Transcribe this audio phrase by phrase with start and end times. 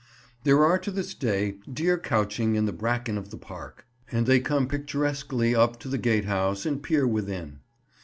[0.45, 4.39] There are to this day deer couching in the bracken of the park, and they
[4.39, 7.59] come picturesquely up to the gatehouse and peer within.